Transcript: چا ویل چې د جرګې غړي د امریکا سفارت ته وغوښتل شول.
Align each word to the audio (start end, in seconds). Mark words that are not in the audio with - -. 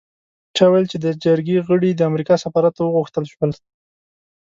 چا 0.57 0.65
ویل 0.71 0.85
چې 0.91 0.97
د 1.05 1.05
جرګې 1.23 1.57
غړي 1.67 1.91
د 1.93 2.01
امریکا 2.09 2.35
سفارت 2.43 2.73
ته 2.77 2.81
وغوښتل 2.85 3.23
شول. 3.31 3.51